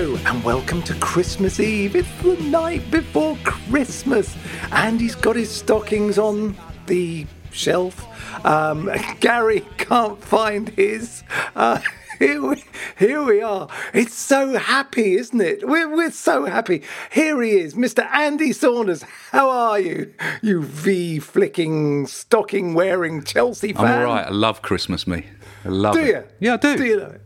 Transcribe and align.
Hello 0.00 0.18
and 0.24 0.42
welcome 0.42 0.82
to 0.84 0.94
Christmas 0.94 1.60
Eve. 1.60 1.94
It's 1.94 2.22
the 2.22 2.34
night 2.44 2.90
before 2.90 3.36
Christmas. 3.44 4.34
Andy's 4.72 5.14
got 5.14 5.36
his 5.36 5.50
stockings 5.50 6.18
on 6.18 6.56
the 6.86 7.26
shelf. 7.52 8.06
Um, 8.46 8.90
Garry 9.20 9.60
can't 9.76 10.18
find 10.18 10.70
his. 10.70 11.22
Uh, 11.54 11.82
here 12.18 12.40
we, 12.40 12.64
here 12.98 13.22
we 13.22 13.42
are. 13.42 13.68
It's 13.92 14.14
so 14.14 14.56
happy, 14.56 15.16
isn't 15.16 15.38
it? 15.38 15.68
We're, 15.68 15.94
we're 15.94 16.12
so 16.12 16.46
happy. 16.46 16.82
Here 17.12 17.42
he 17.42 17.58
is, 17.58 17.74
Mr. 17.74 18.10
Andy 18.10 18.54
Saunders. 18.54 19.02
How 19.32 19.50
are 19.50 19.78
you? 19.78 20.14
You 20.40 20.62
V 20.62 21.18
flicking, 21.18 22.06
stocking 22.06 22.72
wearing 22.72 23.22
Chelsea 23.22 23.74
fan. 23.74 23.84
I'm 23.84 23.98
all 23.98 24.04
right. 24.04 24.26
I 24.26 24.30
love 24.30 24.62
Christmas, 24.62 25.06
me. 25.06 25.26
I 25.66 25.68
love 25.68 25.92
do 25.92 26.00
it. 26.00 26.06
you? 26.06 26.24
Yeah, 26.46 26.54
I 26.54 26.56
do. 26.56 26.76
Do 26.78 26.86
you 26.86 26.96
know 26.96 27.06
it? 27.08 27.20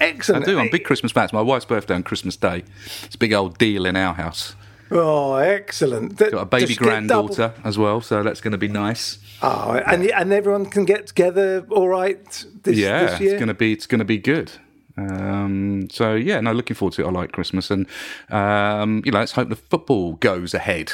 Excellent. 0.00 0.44
I 0.44 0.46
do. 0.46 0.58
I'm 0.58 0.70
big 0.70 0.84
Christmas 0.84 1.12
fan. 1.12 1.24
It's 1.24 1.32
my 1.32 1.40
wife's 1.40 1.64
birthday 1.64 1.94
on 1.94 2.02
Christmas 2.02 2.36
Day. 2.36 2.64
It's 3.04 3.14
a 3.14 3.18
big 3.18 3.32
old 3.32 3.58
deal 3.58 3.86
in 3.86 3.96
our 3.96 4.14
house. 4.14 4.54
Oh, 4.90 5.34
excellent. 5.34 6.16
Got 6.16 6.34
a 6.34 6.44
baby 6.44 6.74
granddaughter 6.74 7.54
as 7.64 7.76
well, 7.76 8.00
so 8.00 8.22
that's 8.22 8.40
going 8.40 8.52
to 8.52 8.58
be 8.58 8.68
nice. 8.68 9.18
Oh, 9.42 9.72
and 9.72 10.04
and 10.04 10.32
everyone 10.32 10.66
can 10.66 10.84
get 10.84 11.08
together 11.08 11.66
all 11.70 11.88
right 11.88 12.44
this, 12.62 12.78
yeah, 12.78 13.06
this 13.06 13.20
year? 13.20 13.32
it's 13.32 13.38
going 13.38 13.48
to 13.48 13.54
be 13.54 13.72
it's 13.72 13.86
going 13.86 13.98
to 13.98 14.04
be 14.04 14.18
good. 14.18 14.52
Um, 14.96 15.88
so 15.90 16.14
yeah, 16.14 16.40
no, 16.40 16.52
looking 16.52 16.76
forward 16.76 16.94
to 16.94 17.02
it. 17.02 17.08
I 17.08 17.10
like 17.10 17.32
Christmas, 17.32 17.70
and 17.70 17.86
um, 18.30 19.02
you 19.04 19.10
know, 19.10 19.18
let's 19.18 19.32
hope 19.32 19.48
the 19.48 19.56
football 19.56 20.14
goes 20.14 20.54
ahead. 20.54 20.92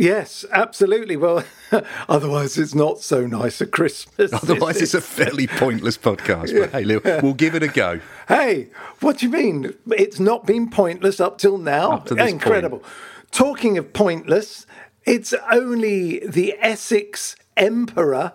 Yes, 0.00 0.46
absolutely. 0.50 1.18
Well, 1.18 1.44
otherwise 2.08 2.56
it's 2.56 2.74
not 2.74 3.00
so 3.00 3.26
nice 3.26 3.60
at 3.60 3.70
Christmas. 3.70 4.32
Otherwise, 4.32 4.76
is 4.76 4.82
it's 4.82 4.94
a 4.94 5.00
fairly 5.02 5.46
pointless 5.46 5.98
podcast. 5.98 6.58
But 6.58 6.70
hey, 6.70 6.84
Lou, 6.84 7.00
we'll 7.22 7.34
give 7.34 7.54
it 7.54 7.62
a 7.62 7.68
go. 7.68 8.00
Hey, 8.26 8.68
what 9.00 9.18
do 9.18 9.26
you 9.26 9.32
mean? 9.32 9.74
It's 9.88 10.18
not 10.18 10.46
been 10.46 10.70
pointless 10.70 11.20
up 11.20 11.36
till 11.36 11.58
now. 11.58 11.92
Up 11.92 12.06
to 12.06 12.14
this 12.14 12.30
Incredible. 12.32 12.78
point. 12.78 12.92
Talking 13.30 13.76
of 13.76 13.92
pointless, 13.92 14.64
it's 15.04 15.34
only 15.52 16.26
the 16.26 16.54
Essex 16.60 17.36
Emperor, 17.58 18.32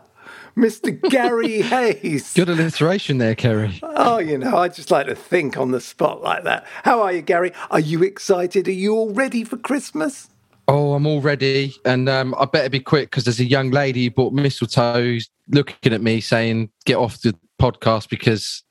Mr. 0.56 1.02
Garry 1.10 1.62
Hayes. 1.64 2.32
Good 2.36 2.50
alliteration 2.50 3.18
there, 3.18 3.34
Ceri. 3.34 3.80
Oh, 3.82 4.20
you 4.20 4.38
know, 4.38 4.56
I 4.56 4.68
just 4.68 4.92
like 4.92 5.08
to 5.08 5.16
think 5.16 5.58
on 5.58 5.72
the 5.72 5.82
spot 5.82 6.22
like 6.22 6.44
that. 6.44 6.68
How 6.84 7.02
are 7.02 7.12
you, 7.12 7.24
Garry? 7.24 7.54
Are 7.72 7.80
you 7.80 8.04
excited? 8.04 8.68
Are 8.68 8.72
you 8.72 8.94
all 8.94 9.10
ready 9.12 9.44
for 9.44 9.58
Christmas? 9.58 10.30
Oh, 10.68 10.94
I'm 10.94 11.06
all 11.06 11.22
ready, 11.22 11.76
and 11.86 12.10
um, 12.10 12.34
I 12.40 12.46
better 12.46 12.70
be 12.70 12.80
quick 12.80 13.12
because 13.12 13.24
there's 13.26 13.40
a 13.40 13.46
young 13.46 13.70
lady 13.70 14.06
who 14.06 14.10
bought 14.12 14.34
mistletoe 14.34 14.96
who's 15.02 15.30
looking 15.50 15.94
at 15.94 16.02
me 16.02 16.22
saying, 16.22 16.70
"Get 16.86 16.96
off 16.98 17.22
the 17.22 17.36
podcast 17.62 18.10
because 18.10 18.64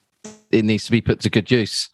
it 0.51 0.65
needs 0.65 0.85
to 0.87 0.91
be 0.91 1.01
put 1.01 1.21
to 1.21 1.31
good 1.31 1.51
use." 1.51 1.89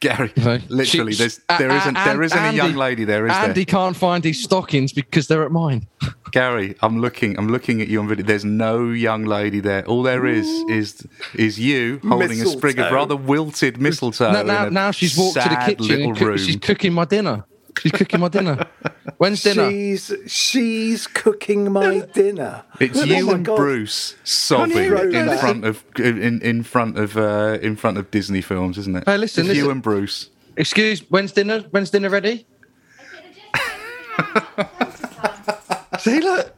Garry, 0.00 0.32
You 0.36 0.44
know? 0.44 0.58
literally, 0.68 1.12
She- 1.12 1.18
there's 1.18 1.40
a- 1.48 1.58
there 1.58 1.70
a- 1.70 1.76
isn't 1.76 1.94
there 1.94 2.14
and 2.14 2.24
isn't 2.24 2.38
a 2.38 2.52
young 2.52 2.74
lady 2.74 3.04
there, 3.04 3.26
is 3.26 3.32
Andy 3.32 3.40
there? 3.40 3.48
Andy 3.50 3.64
can't 3.66 3.96
find 3.96 4.24
his 4.24 4.42
stockings 4.42 4.92
because 4.92 5.26
they're 5.26 5.44
at 5.44 5.52
mine. 5.52 5.86
Garry, 6.32 6.74
I'm 6.80 7.00
looking 7.00 7.38
I'm 7.38 7.48
looking 7.48 7.82
at 7.82 7.88
you 7.88 8.00
on 8.00 8.08
video. 8.08 8.24
There's 8.24 8.44
no 8.44 8.88
young 8.88 9.24
lady 9.24 9.60
there. 9.60 9.84
All 9.86 10.02
there 10.02 10.26
is 10.26 10.46
is 10.70 11.06
is 11.34 11.58
you 11.60 12.00
holding 12.08 12.40
a 12.40 12.46
sprig 12.46 12.78
of 12.78 12.90
rather 12.92 13.14
wilted 13.16 13.78
mistletoe. 13.80 14.32
now, 14.32 14.42
now, 14.42 14.62
in 14.62 14.68
a 14.68 14.70
now 14.70 14.90
she's 14.90 15.16
walked 15.16 15.34
to 15.42 15.48
the 15.48 15.56
kitchen 15.76 16.02
and 16.02 16.16
cook- 16.16 16.38
she's 16.38 16.56
cooking 16.56 16.92
my 16.94 17.04
dinner. 17.04 17.44
She's 17.78 17.92
cooking 17.92 18.20
my 18.20 18.28
dinner. 18.28 18.66
When's 19.18 19.42
dinner? 19.42 19.70
She's 19.70 20.12
she's 20.26 21.06
cooking 21.06 21.72
my 21.72 22.00
dinner. 22.12 22.64
It's 22.80 23.00
Oh 23.00 23.04
you 23.04 23.30
and 23.30 23.44
God. 23.44 23.56
Bruce 23.56 24.14
sobbing 24.24 24.76
in 24.76 25.26
that? 25.26 25.40
front 25.40 25.64
of 25.64 25.84
in, 25.98 26.40
in 26.42 26.62
front 26.62 26.98
of 26.98 27.16
uh, 27.16 27.58
in 27.62 27.76
front 27.76 27.98
of 27.98 28.10
Disney 28.10 28.40
films, 28.40 28.78
isn't 28.78 28.96
it? 28.96 29.04
Hey, 29.06 29.16
listen, 29.18 29.46
it's 29.46 29.56
you 29.56 29.70
and 29.70 29.82
Bruce. 29.82 30.28
Excuse, 30.56 31.00
when's 31.10 31.32
dinner? 31.32 31.60
When's 31.70 31.90
dinner 31.90 32.10
ready? 32.10 32.46
See, 35.98 36.20
look, 36.20 36.54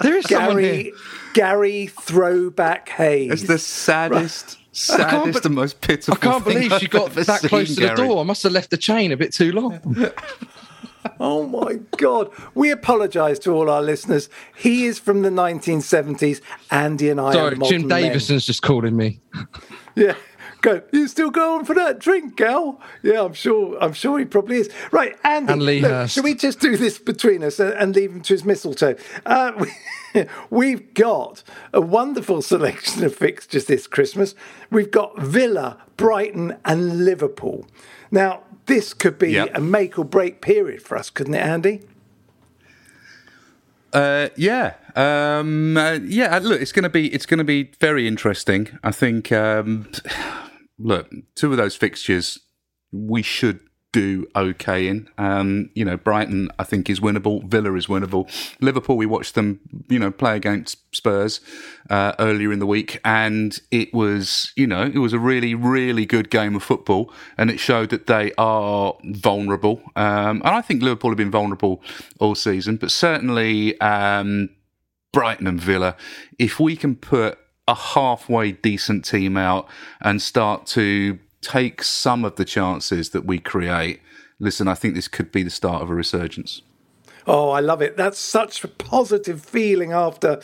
there 0.00 0.16
is 0.16 0.26
someone 0.26 0.58
here. 0.58 0.72
Garry 0.72 0.92
Garry 1.34 1.86
Throwback 1.86 2.88
Hayes. 2.90 3.30
It's 3.32 3.42
the 3.44 3.58
saddest, 3.58 4.46
I 4.46 4.54
can't 4.54 4.59
saddest 4.80 5.42
be- 5.42 5.46
and 5.46 5.54
most 5.54 5.80
pitiful. 5.80 6.14
I 6.14 6.16
can't 6.18 6.44
thing 6.44 6.54
believe 6.54 6.78
she 6.80 6.86
I've 6.86 6.90
got 6.90 7.12
that 7.14 7.40
seen, 7.40 7.48
close 7.48 7.74
to 7.74 7.80
the 7.80 7.94
door. 7.94 8.20
I 8.20 8.22
must 8.24 8.42
have 8.42 8.52
left 8.52 8.70
the 8.70 8.76
chain 8.76 9.12
a 9.12 9.16
bit 9.16 9.32
too 9.32 9.52
long. 9.52 10.12
Oh 11.18 11.46
my 11.46 11.74
God. 11.96 12.30
We 12.54 12.70
apologise 12.70 13.38
to 13.40 13.52
all 13.52 13.70
our 13.70 13.82
listeners. 13.82 14.28
He 14.54 14.84
is 14.84 14.98
from 14.98 15.22
the 15.22 15.30
1970s. 15.30 16.40
Andy 16.70 17.08
and 17.08 17.20
I 17.20 17.32
Sorry, 17.32 17.52
are 17.52 17.56
modern 17.56 17.80
Jim 17.80 17.88
men. 17.88 18.02
Davison's 18.02 18.46
just 18.46 18.62
calling 18.62 18.96
me. 18.96 19.20
Yeah. 19.96 20.14
Go. 20.60 20.82
You 20.92 21.08
still 21.08 21.30
going 21.30 21.64
for 21.64 21.74
that 21.74 21.98
drink, 21.98 22.36
gal? 22.36 22.80
Yeah, 23.02 23.22
I'm 23.22 23.32
sure. 23.32 23.78
I'm 23.82 23.94
sure 23.94 24.18
he 24.18 24.24
probably 24.26 24.58
is. 24.58 24.70
Right, 24.92 25.16
Andy. 25.24 25.52
And 25.52 25.62
Lee 25.62 25.80
look. 25.80 26.10
Shall 26.10 26.22
we 26.22 26.34
just 26.34 26.60
do 26.60 26.76
this 26.76 26.98
between 26.98 27.42
us 27.42 27.58
and, 27.58 27.94
leave 27.94 28.12
him 28.12 28.20
to 28.22 28.34
his 28.34 28.44
mistletoe? 28.44 28.96
Uh, 29.24 29.52
we, 30.14 30.26
we've 30.50 30.94
got 30.94 31.42
a 31.72 31.80
wonderful 31.80 32.42
selection 32.42 33.04
of 33.04 33.14
fixtures 33.14 33.64
this 33.66 33.86
Christmas. 33.86 34.34
We've 34.70 34.90
got 34.90 35.18
Villa, 35.18 35.78
Brighton, 35.96 36.58
and 36.64 37.04
Liverpool. 37.06 37.66
Now, 38.10 38.42
this 38.66 38.92
could 38.92 39.18
be 39.18 39.32
Yep. 39.32 39.56
a 39.56 39.60
make 39.60 39.98
or 39.98 40.04
break 40.04 40.42
period 40.42 40.82
for 40.82 40.98
us, 40.98 41.08
couldn't 41.08 41.34
it, 41.34 41.42
Andy? 41.42 41.80
Uh, 43.92 44.28
yeah, 44.36 44.74
um, 44.94 45.76
uh, 45.76 45.98
yeah. 46.04 46.38
Look, 46.38 46.60
it's 46.60 46.70
going 46.70 46.84
to 46.84 46.88
be 46.88 47.12
it's 47.12 47.26
going 47.26 47.38
to 47.38 47.44
be 47.44 47.72
very 47.80 48.06
interesting. 48.06 48.78
I 48.84 48.92
think. 48.92 49.32
Um, 49.32 49.88
look, 50.80 51.10
two 51.34 51.50
of 51.50 51.56
those 51.56 51.76
fixtures 51.76 52.38
we 52.92 53.22
should 53.22 53.60
do 53.92 54.26
okay 54.36 54.86
in. 54.86 55.08
Um, 55.18 55.70
you 55.74 55.84
know, 55.84 55.96
Brighton, 55.96 56.48
I 56.58 56.64
think, 56.64 56.88
is 56.88 57.00
winnable. 57.00 57.44
Villa 57.44 57.74
is 57.74 57.86
winnable. 57.86 58.28
Liverpool, 58.60 58.96
we 58.96 59.06
watched 59.06 59.34
them, 59.34 59.60
you 59.88 59.98
know, 59.98 60.10
play 60.10 60.36
against 60.36 60.78
Spurs 60.94 61.40
uh, 61.88 62.12
earlier 62.18 62.52
in 62.52 62.60
the 62.60 62.66
week, 62.66 63.00
and 63.04 63.58
it 63.70 63.92
was, 63.92 64.52
you 64.56 64.66
know, 64.66 64.82
it 64.82 64.98
was 64.98 65.12
a 65.12 65.18
really, 65.18 65.54
really 65.54 66.06
good 66.06 66.30
game 66.30 66.54
of 66.54 66.62
football, 66.62 67.12
and 67.36 67.50
it 67.50 67.58
showed 67.58 67.90
that 67.90 68.06
they 68.06 68.32
are 68.38 68.94
vulnerable. 69.04 69.82
Um, 69.96 70.40
and 70.44 70.54
I 70.54 70.62
think 70.62 70.82
Liverpool 70.82 71.10
have 71.10 71.18
been 71.18 71.30
vulnerable 71.30 71.82
all 72.20 72.34
season, 72.34 72.76
but 72.76 72.92
certainly 72.92 73.80
um, 73.80 74.50
Brighton 75.12 75.46
and 75.46 75.60
Villa, 75.60 75.96
if 76.38 76.60
we 76.60 76.76
can 76.76 76.94
put 76.94 77.38
a 77.68 77.74
halfway 77.74 78.52
decent 78.52 79.04
team 79.04 79.36
out 79.36 79.68
and 80.00 80.20
start 80.20 80.66
to 80.66 81.18
take 81.40 81.82
some 81.82 82.24
of 82.24 82.36
the 82.36 82.44
chances 82.44 83.10
that 83.10 83.24
we 83.24 83.38
create, 83.38 84.00
listen, 84.38 84.68
I 84.68 84.74
think 84.74 84.94
this 84.94 85.08
could 85.08 85.32
be 85.32 85.42
the 85.42 85.50
start 85.50 85.82
of 85.82 85.90
a 85.90 85.94
resurgence. 85.94 86.62
Oh, 87.26 87.50
I 87.50 87.60
love 87.60 87.82
it. 87.82 87.96
That's 87.96 88.18
such 88.18 88.64
a 88.64 88.68
positive 88.68 89.44
feeling 89.44 89.92
after 89.92 90.40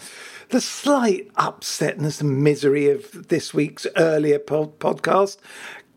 the 0.50 0.60
slight 0.60 1.32
upsetness 1.34 2.20
and 2.20 2.42
misery 2.42 2.88
of 2.90 3.28
this 3.28 3.52
week's 3.52 3.86
earlier 3.96 4.38
pod- 4.38 4.78
podcast. 4.78 5.38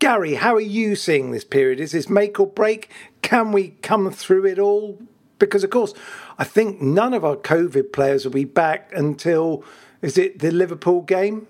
Garry, 0.00 0.34
how 0.34 0.54
are 0.54 0.60
you 0.60 0.96
seeing 0.96 1.30
this 1.30 1.44
period? 1.44 1.78
Is 1.78 1.92
this 1.92 2.08
make 2.08 2.40
or 2.40 2.46
break? 2.46 2.90
Can 3.22 3.52
we 3.52 3.76
come 3.82 4.10
through 4.10 4.46
it 4.46 4.58
all? 4.58 4.98
Because, 5.38 5.62
of 5.62 5.70
course, 5.70 5.94
I 6.38 6.44
think 6.44 6.80
none 6.80 7.14
of 7.14 7.24
our 7.24 7.36
COVID 7.36 7.92
players 7.92 8.24
will 8.24 8.32
be 8.32 8.44
back 8.44 8.90
until, 8.94 9.62
is 10.02 10.18
it 10.18 10.38
the 10.38 10.50
Liverpool 10.50 11.02
game? 11.02 11.46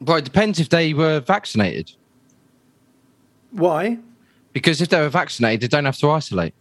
Well, 0.00 0.18
it 0.18 0.24
depends 0.24 0.60
if 0.60 0.68
they 0.68 0.94
were 0.94 1.20
vaccinated. 1.20 1.92
Why? 3.50 3.98
Because 4.52 4.80
if 4.80 4.88
they 4.88 5.00
were 5.00 5.08
vaccinated, 5.08 5.60
they 5.60 5.68
don't 5.68 5.84
have 5.84 5.96
to 5.98 6.10
isolate. 6.10 6.54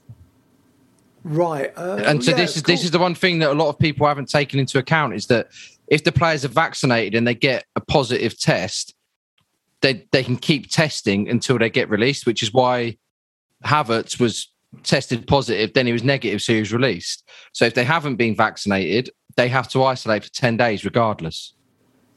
Right. 1.24 1.74
Uh, 1.76 2.02
and 2.06 2.24
so 2.24 2.32
yeah, 2.32 2.38
this 2.38 2.56
is 2.56 2.64
this 2.64 2.84
is 2.84 2.92
the 2.92 3.00
one 3.00 3.16
thing 3.16 3.40
that 3.40 3.52
a 3.52 3.54
lot 3.54 3.68
of 3.70 3.78
people 3.78 4.08
haven't 4.08 4.30
taken 4.30 4.60
into 4.60 4.78
account 4.78 5.14
is 5.14 5.28
that 5.28 5.50
if 5.88 6.04
the 6.04 6.12
players 6.12 6.46
are 6.46 6.50
vaccinated 6.50 7.16
and 7.16 7.28
they 7.28 7.36
get 7.36 7.66
a 7.76 7.82
positive 7.82 8.40
test, 8.40 8.96
they 9.82 10.06
they 10.12 10.24
can 10.24 10.38
keep 10.38 10.70
testing 10.72 11.30
until 11.30 11.58
they 11.58 11.70
get 11.70 11.90
released, 11.90 12.26
which 12.26 12.42
is 12.42 12.54
why 12.54 12.98
Havertz 13.66 14.20
was 14.20 14.50
tested 14.84 15.28
positive, 15.28 15.74
then 15.74 15.86
he 15.86 15.94
was 15.94 16.04
negative, 16.04 16.42
so 16.42 16.54
he 16.54 16.60
was 16.60 16.72
released. 16.72 17.28
So 17.52 17.66
if 17.66 17.74
they 17.74 17.84
haven't 17.84 18.16
been 18.16 18.36
vaccinated, 18.36 19.10
they 19.38 19.48
have 19.48 19.70
to 19.70 19.84
isolate 19.84 20.24
for 20.26 20.32
10 20.32 20.58
days 20.58 20.84
regardless. 20.84 21.54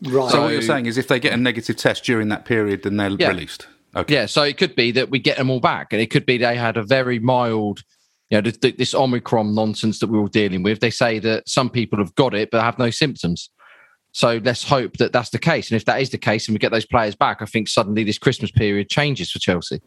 Right. 0.02 0.30
So 0.30 0.42
what 0.42 0.52
you're 0.52 0.62
saying 0.62 0.86
is 0.86 0.96
if 0.98 1.06
they 1.06 1.20
get 1.20 1.34
a 1.34 1.36
negative 1.36 1.76
test 1.76 2.02
during 2.04 2.28
that 2.30 2.46
period, 2.46 2.82
then 2.82 2.96
they're 2.96 3.10
Yeah. 3.10 3.28
released. 3.28 3.68
Okay. 3.94 4.14
Yeah, 4.14 4.26
so 4.26 4.42
it 4.42 4.56
could 4.56 4.74
be 4.74 4.90
that 4.92 5.10
we 5.10 5.18
get 5.18 5.36
them 5.36 5.50
all 5.50 5.60
back, 5.60 5.92
and 5.92 6.00
it 6.00 6.10
could 6.10 6.24
be 6.24 6.38
they 6.38 6.56
had 6.56 6.76
a 6.76 6.82
very 6.82 7.18
mild, 7.18 7.82
you 8.30 8.38
know, 8.38 8.42
th- 8.42 8.60
th- 8.60 8.76
this 8.76 8.94
Omicron 8.94 9.54
nonsense 9.54 9.98
that 9.98 10.06
we're 10.08 10.20
all 10.20 10.26
dealing 10.28 10.62
with. 10.62 10.80
They 10.80 10.90
say 10.90 11.18
that 11.18 11.48
some 11.48 11.68
people 11.68 11.98
have 11.98 12.14
got 12.14 12.32
it 12.34 12.50
but 12.50 12.62
have 12.62 12.78
no 12.78 12.90
symptoms. 12.90 13.50
So 14.12 14.40
let's 14.42 14.64
hope 14.64 14.96
that 14.96 15.12
that's 15.12 15.30
the 15.30 15.38
case. 15.38 15.70
And 15.70 15.76
if 15.76 15.84
that 15.84 16.00
is 16.00 16.10
the 16.10 16.18
case, 16.18 16.48
and 16.48 16.54
we 16.54 16.58
get 16.58 16.72
those 16.72 16.86
players 16.86 17.14
back, 17.14 17.42
I 17.42 17.44
think 17.46 17.68
suddenly 17.68 18.02
this 18.04 18.18
Christmas 18.18 18.50
period 18.50 18.88
changes 18.88 19.30
for 19.30 19.38
Chelsea. 19.40 19.80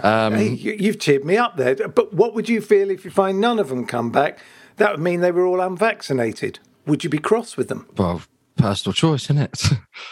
Um, 0.00 0.34
Hey, 0.34 0.48
you- 0.50 0.76
you've 0.78 0.98
cheered 1.00 1.24
me 1.24 1.36
up 1.36 1.56
there. 1.56 1.74
But 1.88 2.12
what 2.14 2.34
would 2.34 2.48
you 2.48 2.60
feel 2.60 2.90
if 2.90 3.04
you 3.04 3.10
find 3.10 3.40
none 3.40 3.58
of 3.58 3.68
them 3.68 3.84
come 3.86 4.10
back? 4.10 4.38
That 4.80 4.92
would 4.92 5.00
mean 5.00 5.20
they 5.20 5.30
were 5.30 5.44
all 5.44 5.60
unvaccinated. 5.60 6.58
Would 6.86 7.04
you 7.04 7.10
be 7.10 7.18
cross 7.18 7.54
with 7.58 7.68
them? 7.68 7.86
Well, 7.98 8.22
personal 8.56 8.94
choice, 8.94 9.24
isn't 9.24 9.38
it? 9.38 9.62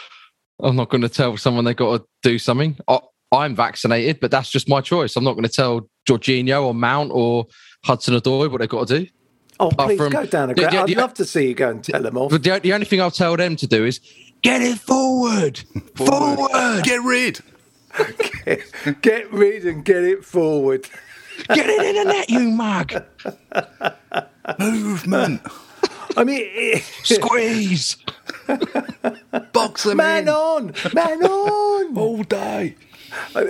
I'm 0.61 0.75
not 0.75 0.89
going 0.89 1.01
to 1.01 1.09
tell 1.09 1.35
someone 1.37 1.65
they 1.65 1.73
got 1.73 1.97
to 1.97 2.05
do 2.21 2.37
something. 2.37 2.77
I, 2.87 2.99
I'm 3.31 3.55
vaccinated, 3.55 4.19
but 4.19 4.29
that's 4.29 4.51
just 4.51 4.69
my 4.69 4.79
choice. 4.81 5.15
I'm 5.15 5.23
not 5.23 5.33
going 5.33 5.45
to 5.45 5.49
tell 5.49 5.89
Jorginho 6.07 6.65
or 6.65 6.75
Mount 6.75 7.09
or 7.11 7.47
Hudson 7.83 8.13
Odoi 8.13 8.51
what 8.51 8.59
they've 8.61 8.69
got 8.69 8.87
to 8.89 8.99
do. 8.99 9.07
Oh, 9.59 9.71
please 9.71 9.97
from- 9.97 10.11
go 10.11 10.27
down 10.27 10.51
a 10.51 10.53
the- 10.53 10.61
gra- 10.61 10.69
the- 10.71 10.77
I'd 10.77 10.87
the- 10.89 10.95
love 10.95 11.15
to 11.15 11.25
see 11.25 11.47
you 11.47 11.55
go 11.55 11.71
and 11.71 11.83
tell 11.83 12.03
them 12.03 12.15
off. 12.15 12.29
But 12.29 12.43
the, 12.43 12.59
the 12.59 12.73
only 12.73 12.85
thing 12.85 13.01
I'll 13.01 13.09
tell 13.09 13.35
them 13.37 13.55
to 13.55 13.65
do 13.65 13.85
is 13.85 13.99
get 14.43 14.61
it 14.61 14.77
forward, 14.77 15.57
forward, 15.95 16.83
Get 16.83 17.01
rid. 17.03 17.39
Get 19.01 19.33
rid 19.33 19.65
and 19.65 19.83
get 19.83 20.03
it 20.03 20.23
forward. 20.23 20.87
Get 21.47 21.69
it 21.69 21.85
in 21.85 21.95
the 21.95 22.13
net, 22.13 22.29
you 22.29 22.39
mug, 22.51 23.03
Movement. 24.59 25.41
I 26.17 26.23
mean, 26.23 26.41
it- 26.43 26.83
squeeze. 27.03 27.97
Box 29.53 29.83
them 29.83 29.97
man 29.97 30.23
in. 30.23 30.29
on, 30.29 30.73
man 30.93 31.23
on. 31.23 31.97
All 31.97 32.23
day. 32.23 32.75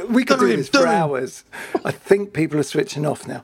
we 0.09 0.25
could 0.25 0.39
do 0.39 0.56
this 0.56 0.69
do 0.69 0.80
for 0.80 0.86
him. 0.86 0.91
hours. 0.94 1.44
I 1.86 1.91
think 1.91 2.33
people 2.33 2.59
are 2.59 2.63
switching 2.63 3.06
off 3.06 3.27
now. 3.27 3.44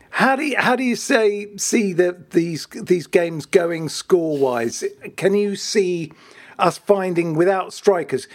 How 0.21 0.35
do 0.35 0.43
you, 0.43 0.55
how 0.55 0.75
do 0.75 0.83
you 0.83 0.95
say 0.95 1.55
see 1.57 1.93
the, 1.93 2.15
these 2.29 2.67
these 2.67 3.07
games 3.07 3.47
going 3.47 3.89
score 3.89 4.37
wise? 4.37 4.83
Can 5.15 5.33
you 5.33 5.55
see 5.55 6.11
us 6.59 6.77
finding 6.77 7.33
without 7.33 7.73
strikers? 7.73 8.27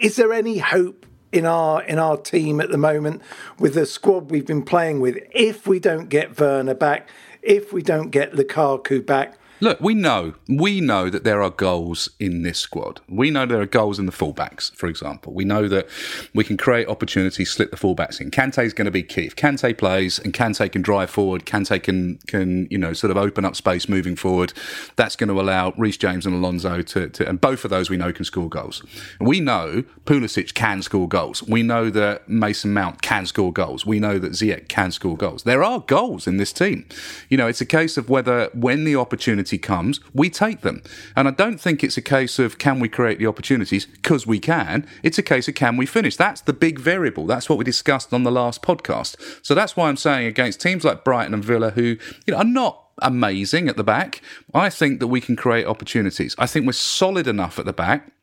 Is 0.00 0.14
there 0.14 0.32
any 0.32 0.58
hope 0.58 1.06
in 1.32 1.44
our 1.44 1.82
in 1.82 1.98
our 1.98 2.16
team 2.16 2.60
at 2.60 2.70
the 2.70 2.78
moment 2.78 3.20
with 3.58 3.74
the 3.74 3.84
squad 3.84 4.30
we've 4.30 4.46
been 4.46 4.62
playing 4.62 5.00
with? 5.00 5.18
If 5.32 5.66
we 5.66 5.80
don't 5.80 6.08
get 6.08 6.38
Werner 6.38 6.74
back, 6.74 7.08
if 7.42 7.72
we 7.72 7.82
don't 7.82 8.10
get 8.10 8.34
Lukaku 8.34 9.04
back, 9.04 9.36
Look, 9.60 9.80
we 9.80 9.94
know, 9.94 10.34
we 10.48 10.80
know 10.80 11.08
that 11.08 11.22
there 11.22 11.42
are 11.42 11.50
goals 11.50 12.10
in 12.18 12.42
this 12.42 12.58
squad. 12.58 13.00
We 13.08 13.30
know 13.30 13.46
there 13.46 13.60
are 13.60 13.66
goals 13.66 13.98
in 13.98 14.06
the 14.06 14.12
fullbacks, 14.12 14.74
for 14.74 14.88
example. 14.88 15.32
We 15.32 15.44
know 15.44 15.68
that 15.68 15.88
we 16.34 16.42
can 16.42 16.56
create 16.56 16.88
opportunities, 16.88 17.50
slip 17.50 17.70
the 17.70 17.76
fullbacks 17.76 18.20
in. 18.20 18.30
Kante 18.30 18.64
is 18.64 18.74
going 18.74 18.86
to 18.86 18.90
be 18.90 19.04
key. 19.04 19.26
If 19.26 19.36
Kante 19.36 19.78
plays 19.78 20.18
and 20.18 20.32
Kante 20.32 20.70
can 20.70 20.82
drive 20.82 21.08
forward, 21.08 21.46
Kante 21.46 21.82
can, 21.82 22.18
can 22.26 22.66
you 22.68 22.78
know, 22.78 22.92
sort 22.92 23.12
of 23.12 23.16
open 23.16 23.44
up 23.44 23.54
space 23.54 23.88
moving 23.88 24.16
forward, 24.16 24.52
that's 24.96 25.14
going 25.14 25.28
to 25.28 25.40
allow 25.40 25.72
Reece 25.78 25.98
James 25.98 26.26
and 26.26 26.34
Alonso 26.34 26.82
to, 26.82 27.08
to, 27.10 27.28
and 27.28 27.40
both 27.40 27.64
of 27.64 27.70
those 27.70 27.88
we 27.88 27.96
know 27.96 28.12
can 28.12 28.24
score 28.24 28.48
goals. 28.48 28.82
We 29.20 29.38
know 29.38 29.84
Pulisic 30.04 30.54
can 30.54 30.82
score 30.82 31.08
goals. 31.08 31.42
We 31.44 31.62
know 31.62 31.90
that 31.90 32.28
Mason 32.28 32.74
Mount 32.74 33.02
can 33.02 33.24
score 33.24 33.52
goals. 33.52 33.86
We 33.86 34.00
know 34.00 34.18
that 34.18 34.32
Ziyech 34.32 34.68
can 34.68 34.90
score 34.90 35.16
goals. 35.16 35.44
There 35.44 35.62
are 35.62 35.78
goals 35.80 36.26
in 36.26 36.38
this 36.38 36.52
team. 36.52 36.86
You 37.28 37.36
know, 37.36 37.46
it's 37.46 37.60
a 37.60 37.66
case 37.66 37.96
of 37.96 38.10
whether 38.10 38.50
when 38.52 38.82
the 38.82 38.96
opportunity 39.44 39.58
comes, 39.58 40.00
we 40.14 40.30
take 40.30 40.62
them. 40.62 40.82
And 41.14 41.28
I 41.28 41.30
don't 41.30 41.60
think 41.60 41.84
it's 41.84 41.96
a 41.96 42.02
case 42.02 42.38
of 42.38 42.58
can 42.58 42.80
we 42.80 42.88
create 42.88 43.18
the 43.18 43.26
opportunities 43.26 43.86
because 43.86 44.26
we 44.26 44.38
can. 44.38 44.86
It's 45.02 45.18
a 45.18 45.22
case 45.22 45.48
of 45.48 45.54
can 45.54 45.76
we 45.76 45.86
finish. 45.86 46.16
That's 46.16 46.40
the 46.42 46.52
big 46.52 46.78
variable. 46.78 47.26
That's 47.26 47.48
what 47.48 47.58
we 47.58 47.64
discussed 47.64 48.12
on 48.12 48.24
the 48.24 48.30
last 48.30 48.62
podcast. 48.62 49.16
So 49.42 49.54
that's 49.54 49.76
why 49.76 49.88
I'm 49.88 49.96
saying 49.96 50.26
against 50.26 50.60
teams 50.60 50.84
like 50.84 51.04
Brighton 51.04 51.34
and 51.34 51.44
Villa, 51.44 51.70
who 51.70 51.96
you 52.26 52.32
know 52.32 52.38
are 52.38 52.44
not 52.44 52.80
amazing 53.02 53.68
at 53.68 53.76
the 53.76 53.84
back, 53.84 54.22
I 54.54 54.70
think 54.70 55.00
that 55.00 55.08
we 55.08 55.20
can 55.20 55.36
create 55.36 55.66
opportunities. 55.66 56.34
I 56.38 56.46
think 56.46 56.64
we're 56.64 56.72
solid 56.72 57.26
enough 57.26 57.58
at 57.58 57.66
the 57.66 57.72
back 57.72 58.13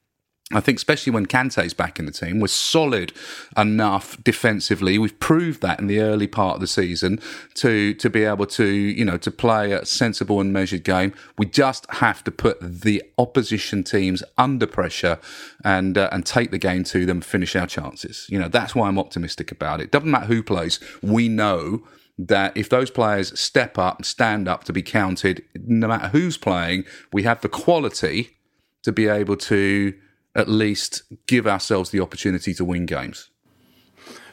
I 0.53 0.59
think, 0.59 0.77
especially 0.77 1.11
when 1.11 1.25
Kante's 1.25 1.73
back 1.73 1.99
in 1.99 2.05
the 2.05 2.11
team, 2.11 2.39
we're 2.39 2.47
solid 2.47 3.13
enough 3.57 4.21
defensively. 4.23 4.97
We've 4.97 5.19
proved 5.19 5.61
that 5.61 5.79
in 5.79 5.87
the 5.87 5.99
early 5.99 6.27
part 6.27 6.55
of 6.55 6.61
the 6.61 6.67
season 6.67 7.19
to 7.55 7.93
to 7.95 8.09
be 8.09 8.23
able 8.23 8.45
to 8.47 8.65
you 8.65 9.05
know 9.05 9.17
to 9.17 9.31
play 9.31 9.71
a 9.71 9.85
sensible 9.85 10.39
and 10.41 10.51
measured 10.51 10.83
game. 10.83 11.13
We 11.37 11.45
just 11.45 11.85
have 11.91 12.23
to 12.25 12.31
put 12.31 12.59
the 12.61 13.03
opposition 13.17 13.83
teams 13.83 14.23
under 14.37 14.67
pressure 14.67 15.19
and 15.63 15.97
uh, 15.97 16.09
and 16.11 16.25
take 16.25 16.51
the 16.51 16.57
game 16.57 16.83
to 16.85 17.05
them, 17.05 17.21
finish 17.21 17.55
our 17.55 17.67
chances. 17.67 18.25
You 18.29 18.39
know 18.39 18.47
that's 18.47 18.75
why 18.75 18.87
I'm 18.87 18.99
optimistic 18.99 19.51
about 19.51 19.81
it. 19.81 19.91
Doesn't 19.91 20.11
matter 20.11 20.27
who 20.27 20.43
plays. 20.43 20.79
We 21.01 21.29
know 21.29 21.83
that 22.17 22.55
if 22.55 22.69
those 22.69 22.91
players 22.91 23.37
step 23.39 23.77
up, 23.77 24.05
stand 24.05 24.47
up 24.47 24.63
to 24.65 24.73
be 24.73 24.81
counted, 24.81 25.43
no 25.55 25.87
matter 25.87 26.09
who's 26.09 26.37
playing, 26.37 26.83
we 27.11 27.23
have 27.23 27.41
the 27.41 27.49
quality 27.49 28.37
to 28.83 28.91
be 28.91 29.07
able 29.07 29.37
to 29.37 29.93
at 30.35 30.47
least 30.47 31.03
give 31.27 31.47
ourselves 31.47 31.89
the 31.89 31.99
opportunity 31.99 32.53
to 32.53 32.65
win 32.65 32.85
games. 32.85 33.29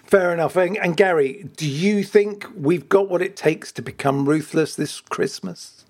Fair 0.04 0.32
enough. 0.32 0.56
And, 0.56 0.78
and, 0.78 0.96
Garry, 0.96 1.44
do 1.56 1.68
you 1.68 2.02
think 2.02 2.46
we've 2.56 2.88
got 2.88 3.10
what 3.10 3.20
it 3.20 3.36
takes 3.36 3.70
to 3.72 3.82
become 3.82 4.26
ruthless 4.26 4.74
this 4.74 5.00
Christmas? 5.00 5.84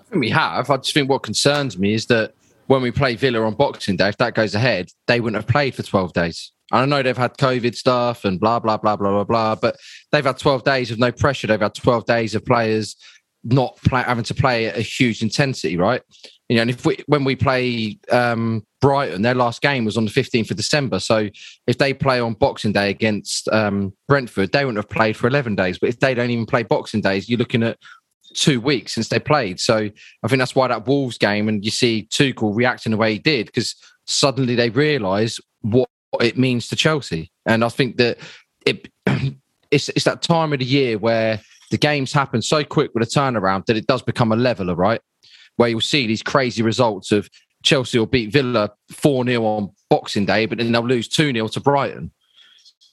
I 0.00 0.02
think 0.04 0.20
we 0.20 0.30
have. 0.30 0.70
I 0.70 0.76
just 0.78 0.92
think 0.92 1.08
what 1.08 1.22
concerns 1.22 1.78
me 1.78 1.94
is 1.94 2.06
that 2.06 2.34
when 2.66 2.82
we 2.82 2.90
play 2.90 3.14
Villa 3.14 3.42
on 3.42 3.54
Boxing 3.54 3.96
Day, 3.96 4.08
if 4.08 4.16
that 4.16 4.34
goes 4.34 4.54
ahead, 4.54 4.88
they 5.06 5.20
wouldn't 5.20 5.40
have 5.40 5.48
played 5.48 5.74
for 5.74 5.84
12 5.84 6.12
days. 6.12 6.50
I 6.72 6.84
know 6.86 7.02
they've 7.02 7.16
had 7.16 7.36
COVID 7.36 7.76
stuff 7.76 8.24
and 8.24 8.40
blah, 8.40 8.58
blah, 8.58 8.78
blah, 8.78 8.96
blah, 8.96 9.10
blah, 9.10 9.24
blah, 9.24 9.54
but 9.54 9.76
they've 10.10 10.24
had 10.24 10.38
12 10.38 10.64
days 10.64 10.90
of 10.90 10.98
no 10.98 11.12
pressure. 11.12 11.46
They've 11.46 11.60
had 11.60 11.74
12 11.74 12.06
days 12.06 12.34
of 12.34 12.44
players 12.44 12.96
not 13.44 13.76
play, 13.78 14.02
having 14.02 14.24
to 14.24 14.34
play 14.34 14.66
at 14.66 14.76
a 14.76 14.82
huge 14.82 15.22
intensity, 15.22 15.76
right? 15.76 16.02
You 16.48 16.56
know, 16.56 16.62
and 16.62 16.70
if 16.70 16.84
we 16.84 16.98
when 17.06 17.24
we 17.24 17.36
play 17.36 17.98
um, 18.10 18.64
Brighton, 18.80 19.22
their 19.22 19.34
last 19.34 19.62
game 19.62 19.84
was 19.84 19.96
on 19.96 20.04
the 20.04 20.10
15th 20.10 20.50
of 20.50 20.56
December. 20.56 20.98
So 20.98 21.28
if 21.66 21.78
they 21.78 21.94
play 21.94 22.20
on 22.20 22.34
Boxing 22.34 22.72
Day 22.72 22.90
against 22.90 23.48
um, 23.48 23.94
Brentford, 24.08 24.52
they 24.52 24.64
wouldn't 24.64 24.82
have 24.82 24.90
played 24.90 25.16
for 25.16 25.26
11 25.26 25.56
days. 25.56 25.78
But 25.78 25.88
if 25.88 26.00
they 26.00 26.14
don't 26.14 26.30
even 26.30 26.46
play 26.46 26.62
Boxing 26.62 27.00
Days, 27.00 27.28
you're 27.28 27.38
looking 27.38 27.62
at 27.62 27.78
two 28.34 28.60
weeks 28.60 28.92
since 28.92 29.08
they 29.08 29.18
played. 29.18 29.60
So 29.60 29.76
I 30.22 30.28
think 30.28 30.38
that's 30.38 30.54
why 30.54 30.68
that 30.68 30.86
Wolves 30.86 31.18
game 31.18 31.48
and 31.48 31.64
you 31.64 31.70
see 31.70 32.08
Tuchel 32.10 32.54
reacting 32.54 32.92
the 32.92 32.98
way 32.98 33.12
he 33.12 33.18
did 33.18 33.46
because 33.46 33.74
suddenly 34.06 34.54
they 34.54 34.70
realise 34.70 35.40
what 35.62 35.88
it 36.20 36.36
means 36.36 36.68
to 36.68 36.76
Chelsea. 36.76 37.30
And 37.46 37.64
I 37.64 37.68
think 37.68 37.96
that 37.96 38.18
it 38.66 38.88
it's 39.70 39.88
it's 39.90 40.04
that 40.04 40.22
time 40.22 40.52
of 40.52 40.58
the 40.58 40.64
year 40.64 40.98
where 40.98 41.40
the 41.70 41.78
games 41.78 42.12
happen 42.12 42.42
so 42.42 42.64
quick 42.64 42.90
with 42.94 43.02
a 43.02 43.10
turnaround 43.10 43.66
that 43.66 43.76
it 43.76 43.86
does 43.86 44.02
become 44.02 44.32
a 44.32 44.36
leveler, 44.36 44.74
right? 44.74 45.00
Where 45.56 45.68
you'll 45.68 45.80
see 45.80 46.06
these 46.06 46.22
crazy 46.22 46.62
results 46.62 47.12
of 47.12 47.28
Chelsea 47.62 47.98
will 47.98 48.06
beat 48.06 48.32
Villa 48.32 48.70
4 48.90 49.24
0 49.24 49.44
on 49.44 49.70
Boxing 49.90 50.26
Day, 50.26 50.46
but 50.46 50.58
then 50.58 50.70
they'll 50.70 50.86
lose 50.86 51.08
2 51.08 51.32
0 51.32 51.48
to 51.48 51.60
Brighton. 51.60 52.12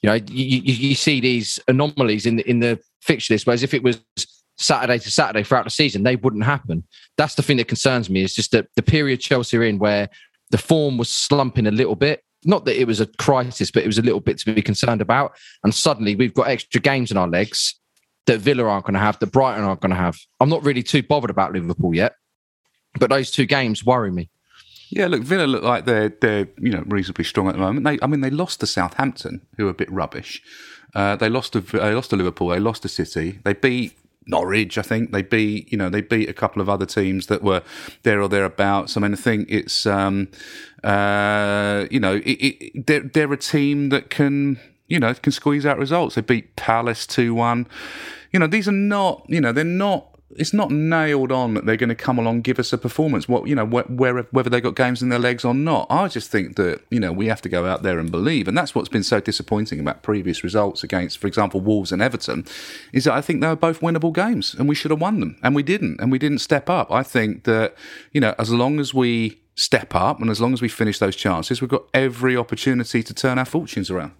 You 0.02 0.10
know, 0.10 0.16
you, 0.16 0.46
you, 0.46 0.74
you, 0.74 0.96
see 0.96 1.20
these 1.20 1.60
anomalies 1.68 2.26
in 2.26 2.38
the, 2.38 2.50
in 2.50 2.60
the 2.60 2.80
fixture 3.02 3.36
list, 3.36 3.46
whereas 3.46 3.62
if 3.62 3.76
it 3.76 3.84
was 3.84 4.02
Saturday 4.58 4.98
to 4.98 5.12
Saturday 5.12 5.44
throughout 5.44 5.66
the 5.66 5.70
season, 5.70 6.02
they 6.02 6.16
wouldn't 6.16 6.44
happen. 6.44 6.84
That's 7.18 7.36
the 7.36 7.44
thing 7.44 7.58
that 7.58 7.68
concerns 7.68 8.10
me 8.10 8.24
is 8.24 8.34
just 8.34 8.52
that 8.52 8.68
the 8.76 8.82
period 8.82 9.20
Chelsea 9.20 9.58
are 9.58 9.64
in 9.64 9.78
where 9.78 10.10
the 10.50 10.58
form 10.58 10.98
was 10.98 11.10
slumping 11.10 11.68
a 11.68 11.72
little 11.72 11.96
bit. 11.96 12.24
Not 12.44 12.66
that 12.66 12.80
it 12.80 12.88
was 12.88 13.00
a 13.00 13.06
crisis, 13.06 13.70
but 13.70 13.84
it 13.84 13.88
was 13.88 14.00
a 14.00 14.04
little 14.04 14.20
bit 14.20 14.40
to 14.40 14.54
be 14.54 14.62
concerned 14.64 15.02
about. 15.02 15.34
And 15.64 15.74
suddenly 15.74 16.16
we've 16.16 16.34
got 16.34 16.48
extra 16.48 16.82
games 16.82 17.12
in 17.12 17.18
our 17.18 17.28
legs 17.28 17.80
that 18.28 18.40
Villa 18.40 18.64
aren't 18.64 18.86
going 18.86 18.94
to 18.94 19.00
have, 19.00 19.20
that 19.20 19.32
Brighton 19.32 19.64
aren't 19.64 19.82
going 19.82 19.92
to 19.92 19.96
have. 19.96 20.18
I'm 20.40 20.50
not 20.50 20.64
really 20.64 20.84
too 20.84 21.04
bothered 21.04 21.30
about 21.30 21.54
Liverpool 21.54 21.96
yet, 21.96 22.16
but 23.00 23.10
those 23.10 23.32
two 23.32 23.46
games 23.46 23.86
worry 23.86 24.12
me. 24.12 24.30
Yeah, 24.90 25.08
look, 25.08 25.22
Villa 25.24 25.46
look 25.46 25.64
like 25.64 25.86
they're 25.86 26.10
they're 26.10 26.50
you 26.58 26.72
know 26.72 26.84
reasonably 26.88 27.24
strong 27.24 27.48
at 27.48 27.54
the 27.54 27.60
moment. 27.60 27.86
They, 27.86 27.98
I 28.02 28.08
mean, 28.08 28.22
they 28.22 28.30
lost 28.30 28.60
to 28.60 28.68
Southampton, 28.68 29.42
who 29.58 29.68
are 29.68 29.72
a 29.72 29.74
bit 29.74 29.92
rubbish. 29.92 30.42
Uh, 30.94 31.16
they 31.16 31.30
lost 31.30 31.54
to 31.54 31.62
they 31.62 31.94
lost 31.94 32.10
to 32.10 32.18
Liverpool. 32.18 32.50
They 32.50 32.60
lost 32.60 32.82
to 32.82 32.90
City. 32.90 33.40
They 33.44 33.54
beat 33.54 33.98
Norwich, 34.28 34.78
I 34.78 34.84
think 34.84 35.12
they 35.12 35.24
beat 35.24 35.72
you 35.72 35.78
know 35.78 35.90
they 35.90 36.02
beat 36.02 36.30
a 36.30 36.34
couple 36.34 36.62
of 36.62 36.70
other 36.70 36.86
teams 36.86 37.28
that 37.28 37.42
were 37.42 37.64
there 38.04 38.22
or 38.22 38.30
thereabouts. 38.30 38.96
I 38.96 39.00
mean, 39.00 39.14
I 39.14 39.18
think 39.18 39.48
it's 39.50 39.86
um, 39.86 40.30
uh, 40.84 41.86
you 41.90 42.00
know 42.00 42.16
it, 42.16 42.30
it, 42.30 42.88
they're 42.88 43.02
they're 43.02 43.34
a 43.34 43.38
team 43.38 43.90
that 43.90 44.10
can 44.12 44.60
you 44.92 45.00
know 45.00 45.14
can 45.14 45.32
squeeze 45.32 45.66
out 45.66 45.78
results. 45.78 46.16
They 46.16 46.22
beat 46.22 46.56
Palace 46.56 47.08
two 47.08 47.34
one. 47.34 47.68
You 48.32 48.40
know 48.40 48.48
these 48.48 48.68
are 48.68 48.74
not 48.74 49.26
you 49.28 49.40
know 49.40 49.52
they're 49.52 49.64
not 49.64 50.08
it's 50.38 50.54
not 50.54 50.72
nailed 50.72 51.32
on 51.32 51.54
that 51.56 51.66
they're 51.66 51.78
going 51.78 51.90
to 51.90 51.96
come 51.96 52.18
along 52.18 52.42
give 52.42 52.60
us 52.60 52.72
a 52.72 52.78
performance. 52.78 53.28
What 53.28 53.48
you 53.48 53.56
know, 53.56 53.66
where, 53.66 54.24
whether 54.32 54.50
they 54.50 54.62
got 54.62 54.76
games 54.76 55.02
in 55.02 55.10
their 55.10 55.20
legs 55.20 55.44
or 55.44 55.54
not. 55.54 55.88
I 55.90 56.08
just 56.08 56.30
think 56.30 56.56
that 56.56 56.82
you 56.90 57.00
know 57.00 57.12
we 57.12 57.28
have 57.28 57.42
to 57.42 57.50
go 57.50 57.66
out 57.66 57.84
there 57.84 58.00
and 58.00 58.12
believe, 58.12 58.48
and 58.48 58.58
that's 58.58 58.76
what's 58.76 58.90
been 58.90 59.04
so 59.04 59.20
disappointing 59.20 59.80
about 59.80 60.04
previous 60.04 60.44
results 60.44 60.84
against, 60.84 61.18
for 61.18 61.28
example, 61.28 61.62
Wolves 61.62 61.92
and 61.92 62.02
Everton, 62.02 62.46
is 62.94 63.06
that 63.06 63.14
I 63.14 63.22
think 63.22 63.42
they 63.42 63.48
were 63.48 63.56
both 63.56 63.80
winnable 63.80 64.14
games, 64.14 64.54
and 64.54 64.68
we 64.68 64.76
should 64.76 64.92
have 64.92 65.02
won 65.02 65.20
them, 65.20 65.38
and 65.44 65.56
we 65.56 65.64
didn't, 65.64 66.00
and 66.00 66.12
we 66.12 66.20
didn't 66.20 66.40
step 66.40 66.70
up. 66.70 66.92
I 66.92 67.04
think 67.04 67.44
that 67.46 67.76
you 68.12 68.22
know, 68.22 68.36
as 68.38 68.52
long 68.52 68.80
as 68.80 68.94
we 68.94 69.42
step 69.56 69.94
up 69.94 70.20
and 70.22 70.30
as 70.30 70.40
long 70.40 70.54
as 70.54 70.62
we 70.62 70.68
finish 70.68 71.00
those 71.00 71.16
chances, 71.16 71.62
we've 71.62 71.70
got 71.70 71.84
every 71.94 72.38
opportunity 72.38 73.04
to 73.04 73.14
turn 73.14 73.38
our 73.38 73.46
fortunes 73.46 73.92
around. 73.92 74.14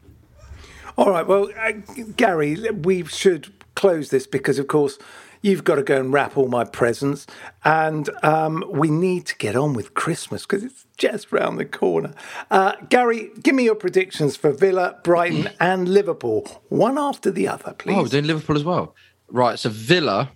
All 0.98 1.10
right, 1.10 1.26
well, 1.26 1.50
uh, 1.60 1.72
Garry, 2.18 2.56
we 2.72 3.06
should 3.06 3.54
close 3.76 4.10
this 4.10 4.28
because, 4.28 4.60
of 4.60 4.68
course 4.68 4.98
you've 5.42 5.64
got 5.64 5.76
to 5.76 5.84
go 5.84 6.00
and 6.00 6.14
wrap 6.14 6.38
all 6.38 6.48
my 6.48 6.64
presents. 6.64 7.28
And 7.64 8.10
um, 8.24 8.64
we 8.70 8.90
need 8.90 9.26
to 9.28 9.36
get 9.38 9.56
on 9.56 9.74
with 9.74 9.94
Christmas 9.94 10.44
because 10.46 10.64
it's 10.64 10.86
just 10.98 11.32
round 11.32 11.60
the 11.60 11.66
corner. 11.66 12.14
Uh, 12.50 12.74
Garry, 12.90 13.32
give 13.42 13.56
me 13.56 13.64
your 13.64 13.76
predictions 13.76 14.36
for 14.36 14.52
Villa, 14.52 14.98
Brighton, 15.04 15.50
and 15.60 15.90
Liverpool, 15.90 16.48
one 16.70 16.98
after 16.98 17.32
the 17.32 17.48
other, 17.48 17.74
please. 17.74 17.96
Oh, 17.96 18.04
we're 18.04 18.10
doing 18.10 18.26
Liverpool 18.28 18.56
as 18.56 18.64
well. 18.64 18.96
Right, 19.30 19.58
so 19.58 19.70
Villa, 19.70 20.30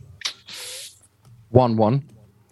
1 1.49 1.77
1. 1.77 2.03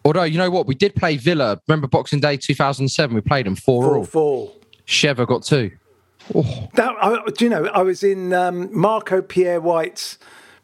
Although, 0.06 0.24
you 0.24 0.38
know 0.38 0.50
what? 0.50 0.68
We 0.68 0.76
did 0.76 0.96
play 0.96 1.16
Villa. 1.16 1.58
Remember 1.68 1.88
Boxing 1.88 2.20
Day 2.20 2.36
2007? 2.36 3.16
We 3.16 3.22
played 3.22 3.46
them 3.46 3.56
4 3.56 3.84
4 3.84 3.98
all. 3.98 4.04
4. 4.04 4.52
Sheva 4.86 5.26
got 5.26 5.44
two. 5.44 5.72
Oh. 6.34 6.70
That, 6.76 6.96
I, 7.02 7.30
do 7.30 7.46
you 7.46 7.50
know, 7.50 7.66
I 7.68 7.82
was 7.82 8.04
in 8.04 8.34
um, 8.34 8.70
Marco 8.76 9.22
Pierre 9.22 9.60
White's 9.60 10.18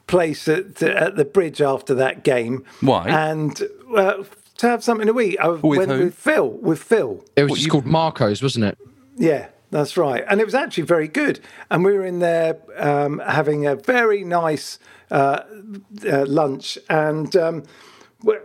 place 0.08 0.48
at, 0.48 0.82
at 0.82 1.16
the 1.16 1.26
bridge 1.26 1.62
after 1.62 1.94
that 1.96 2.24
game. 2.24 2.66
Why? 2.82 3.08
And 3.08 3.62
uh, 3.96 4.24
to 4.58 4.68
have 4.68 4.84
something 4.84 5.08
to 5.08 5.20
eat. 5.20 5.38
I 5.40 5.50
with 5.50 5.64
went 5.64 5.92
who? 5.92 6.06
with 6.06 6.16
Phil. 6.16 6.50
With 6.50 6.82
Phil. 6.82 7.24
It 7.36 7.44
was 7.44 7.52
what, 7.52 7.56
just 7.56 7.66
you... 7.66 7.72
called 7.72 7.86
Marco's, 7.86 8.42
wasn't 8.42 8.66
it? 8.66 8.78
Yeah, 9.18 9.48
that's 9.72 9.98
right. 9.98 10.24
And 10.28 10.42
it 10.42 10.46
was 10.46 10.56
actually 10.56 10.84
very 10.84 11.08
good. 11.08 11.40
And 11.70 11.84
we 11.84 11.94
were 11.94 12.06
in 12.06 12.20
there 12.20 12.58
um, 12.78 13.20
having 13.20 13.66
a 13.66 13.76
very 13.76 14.24
nice 14.24 14.80
uh, 15.12 15.42
uh, 16.06 16.26
lunch. 16.26 16.78
And 16.90 17.36
um, 17.36 17.64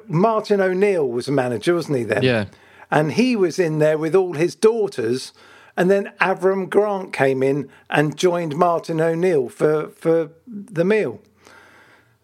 Martin 0.06 0.60
O'Neill 0.60 1.08
was 1.08 1.28
a 1.28 1.32
manager, 1.32 1.74
wasn't 1.74 1.98
he 1.98 2.04
then? 2.04 2.22
Yeah. 2.22 2.46
And 2.90 3.12
he 3.12 3.34
was 3.34 3.58
in 3.58 3.78
there 3.78 3.98
with 3.98 4.14
all 4.14 4.34
his 4.34 4.54
daughters. 4.54 5.32
And 5.76 5.90
then 5.90 6.12
Avram 6.20 6.68
Grant 6.68 7.12
came 7.12 7.42
in 7.42 7.68
and 7.90 8.16
joined 8.16 8.56
Martin 8.56 9.00
O'Neill 9.00 9.48
for, 9.48 9.88
for 9.88 10.30
the 10.46 10.84
meal. 10.84 11.20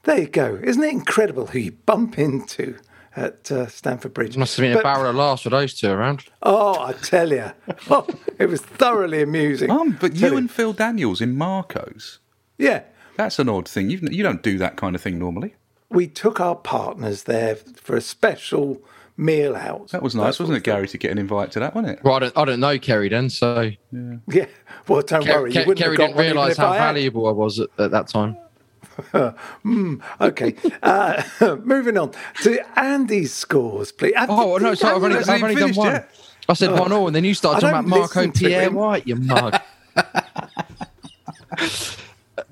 There 0.05 0.21
you 0.21 0.29
go. 0.29 0.59
Isn't 0.63 0.83
it 0.83 0.93
incredible 0.93 1.49
who 1.49 1.59
you 1.59 1.73
bump 1.73 2.19
into 2.19 2.79
at 3.17 3.51
uh, 3.51 3.67
Stamford 3.67 4.15
Bridge? 4.15 4.37
Must 4.37 4.57
have 4.57 4.65
been 4.65 4.73
but, 4.73 4.81
a 4.81 4.83
barrel 4.83 5.11
of 5.11 5.17
laughs 5.17 5.43
for 5.43 5.51
those 5.51 5.75
two 5.75 5.91
around. 5.91 6.25
Oh, 6.43 6.81
I 6.81 6.93
tell 6.93 7.31
you. 7.33 7.53
Oh, 7.91 8.07
it 8.39 8.47
was 8.47 8.63
thoroughly 8.63 9.23
amusing. 9.23 9.71
Um, 9.71 9.97
but 10.01 10.15
you 10.15 10.37
and 10.37 10.51
Phil 10.51 10.73
Daniels 10.73 11.21
in 11.21 11.37
Marco's. 11.37 12.19
Yeah. 12.57 12.83
That's 13.17 13.39
an 13.39 13.49
odd 13.49 13.69
thing. 13.69 13.91
You've, 13.91 14.11
you 14.13 14.23
don't 14.23 14.43
do 14.43 14.57
that 14.59 14.77
kind 14.77 14.95
of 14.95 15.03
thing 15.03 15.19
normally. 15.19 15.55
We 15.91 16.07
took 16.07 16.41
our 16.41 16.55
partners 16.55 17.25
there 17.25 17.57
for 17.57 17.97
a 17.97 18.01
special 18.01 18.81
meal 19.21 19.55
out. 19.55 19.89
That 19.89 20.03
was 20.03 20.15
nice, 20.15 20.41
wasn't 20.41 20.59
it, 20.59 20.65
Garry, 20.65 20.89
to 20.89 20.99
get 20.99 21.11
an 21.11 21.19
invite 21.19 21.53
to 21.53 21.61
that, 21.61 21.75
wasn't 21.75 21.99
it? 21.99 22.05
Well, 22.05 22.15
I 22.15 22.19
don't, 22.21 22.39
I 22.39 22.45
don't 22.45 22.61
know 22.61 22.79
Ceri 22.79 23.11
then, 23.11 23.31
so. 23.31 23.71
Yeah. 23.93 24.17
yeah. 24.29 24.47
Well, 24.89 25.03
don't 25.03 25.25
Ker- 25.25 25.43
worry. 25.43 25.53
Ker- 25.53 25.65
Ceri 25.65 25.97
didn't 25.97 26.17
realise 26.17 26.57
how 26.57 26.73
valuable 26.73 27.27
I 27.29 27.33
was 27.33 27.61
at, 27.61 27.69
at 27.79 27.91
that 27.91 28.09
time. 28.09 28.37
mm, 29.13 30.03
okay. 30.21 30.55
Uh, 30.83 31.23
moving 31.63 31.97
on 31.97 32.13
to 32.43 32.79
Andy's 32.79 33.33
scores, 33.33 33.93
please. 33.93 34.15
oh, 34.17 34.57
no, 34.57 34.75
sorry, 34.75 34.97
I've 34.97 35.05
only, 35.05 35.19
I've 35.19 35.43
only 35.43 35.55
done 35.55 35.75
one. 35.75 35.93
Yet. 35.93 36.11
I 36.49 36.55
said 36.55 36.71
oh. 36.71 36.81
one 36.81 36.93
all, 36.93 37.07
and 37.07 37.15
then 37.15 37.25
you 37.25 37.35
started 37.35 37.61
talking 37.61 37.79
about 37.79 37.87
Marco 37.87 38.31
Pierre 38.31 38.71
White, 38.71 39.07
you 39.07 39.17
mug. 39.17 39.61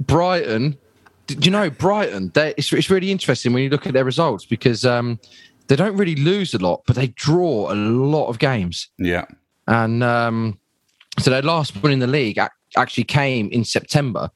Brighton, 0.00 0.78
do 1.26 1.36
you 1.40 1.50
know 1.50 1.68
Brighton? 1.68 2.30
It's, 2.34 2.72
it's 2.72 2.90
really 2.90 3.10
interesting 3.10 3.52
when 3.52 3.64
you 3.64 3.70
look 3.70 3.86
at 3.86 3.92
their 3.92 4.04
results 4.04 4.44
because 4.44 4.86
um, 4.86 5.18
they 5.68 5.76
don't 5.76 5.96
really 5.96 6.16
lose 6.16 6.54
a 6.54 6.58
lot, 6.58 6.82
but 6.86 6.96
they 6.96 7.08
draw 7.08 7.72
a 7.72 7.74
lot 7.74 8.28
of 8.28 8.38
games. 8.38 8.88
Yeah. 8.98 9.26
And 9.66 10.02
um, 10.02 10.58
so 11.18 11.30
their 11.30 11.42
last 11.42 11.82
win 11.82 11.92
in 11.92 11.98
the 11.98 12.06
league 12.06 12.38
actually 12.76 13.04
came 13.04 13.48
in 13.50 13.64
September 13.64 14.30